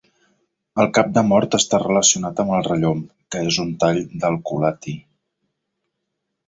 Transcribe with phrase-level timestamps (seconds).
[0.83, 3.05] El cap de mort està relacionat amb el rellom,
[3.35, 4.97] que és un tall del culatí.